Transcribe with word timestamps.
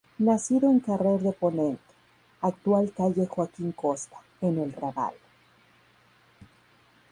Nacido 0.17 0.71
en 0.71 0.79
Carrer 0.79 1.19
de 1.19 1.31
Ponent, 1.31 1.77
actual 2.41 2.91
calle 2.91 3.27
Joaquín 3.27 3.71
Costa, 3.71 4.17
en 4.41 4.57
el 4.57 4.73
Raval. 4.73 5.13